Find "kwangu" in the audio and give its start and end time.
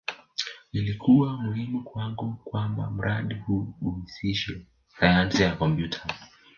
1.83-2.35